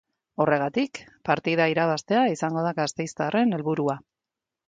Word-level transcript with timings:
Horregatik, 0.43 1.01
partida 1.29 1.67
irabaztea 1.73 2.23
izango 2.37 2.65
da 2.69 2.73
gasteiztarren 2.81 3.57
helburua. 3.59 3.99